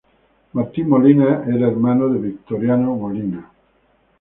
[0.53, 3.47] Martín Molina era hermano de Victoriano Molina.